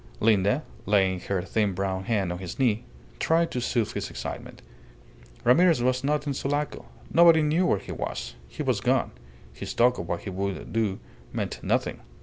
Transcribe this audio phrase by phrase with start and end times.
[0.19, 2.85] Linda, laying her thin brown hand on his knee,
[3.19, 4.63] tried to soothe his excitement.
[5.43, 6.87] Ramirez was not in Sulaco.
[7.13, 8.33] Nobody knew where he was.
[8.47, 9.11] He was gone.
[9.53, 10.99] His talk of what he would do
[11.31, 11.99] meant nothing.